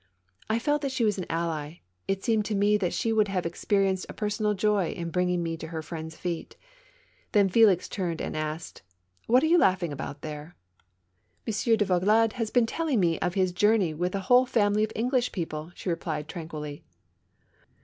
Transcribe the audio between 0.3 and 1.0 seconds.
I felt that